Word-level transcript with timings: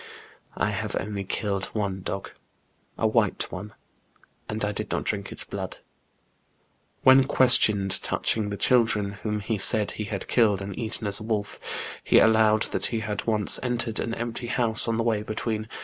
I 0.57 0.71
have 0.71 0.95
only 0.99 1.23
killed 1.23 1.65
one 1.75 2.01
dog, 2.01 2.31
a 2.97 3.05
white 3.05 3.45
one, 3.51 3.75
and 4.49 4.65
I 4.65 4.71
did 4.71 4.89
not 4.89 5.03
drink 5.03 5.31
its 5.31 5.43
blood.'* 5.43 5.77
When 7.03 7.25
questioned 7.25 8.01
touching 8.01 8.49
the 8.49 8.57
children, 8.57 9.11
whom 9.21 9.41
he 9.41 9.59
said 9.59 9.91
he 9.91 10.05
had 10.05 10.27
killed 10.27 10.59
and 10.59 10.75
eaten 10.75 11.05
as 11.05 11.19
a 11.19 11.23
wolf, 11.23 11.59
he 12.03 12.17
allowed 12.17 12.63
that 12.71 12.87
he 12.87 13.01
had 13.01 13.27
once 13.27 13.59
entered 13.61 13.99
an 13.99 14.15
empty 14.15 14.47
house 14.47 14.87
on 14.87 14.97
the 14.97 15.03
way 15.03 15.21
between 15.21 15.65
S. 15.65 15.69